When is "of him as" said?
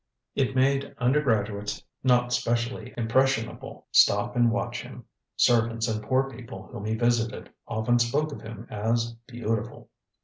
8.31-9.11